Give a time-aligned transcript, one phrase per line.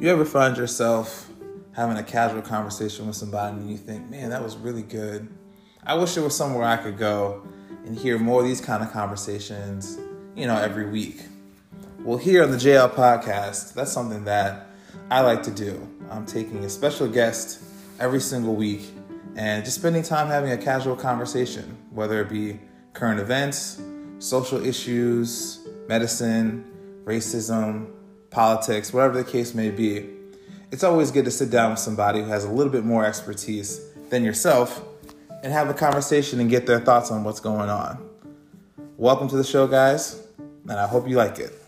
[0.00, 1.28] You ever find yourself
[1.72, 5.28] having a casual conversation with somebody and you think, man, that was really good.
[5.84, 7.46] I wish there was somewhere I could go
[7.84, 9.98] and hear more of these kind of conversations,
[10.34, 11.20] you know, every week.
[11.98, 14.68] Well, here on the JL podcast, that's something that
[15.10, 15.86] I like to do.
[16.10, 17.62] I'm taking a special guest
[17.98, 18.88] every single week
[19.36, 22.58] and just spending time having a casual conversation, whether it be
[22.94, 23.82] current events,
[24.18, 26.64] social issues, medicine,
[27.04, 27.90] racism,
[28.30, 30.08] politics, whatever the case may be,
[30.70, 33.80] it's always good to sit down with somebody who has a little bit more expertise
[34.08, 34.84] than yourself
[35.42, 38.08] and have a conversation and get their thoughts on what's going on.
[38.96, 41.60] Welcome to the show, guys, and I hope you like it.